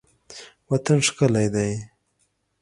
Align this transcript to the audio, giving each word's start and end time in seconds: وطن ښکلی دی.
وطن 0.69 0.97
ښکلی 1.07 1.47
دی. 1.53 1.71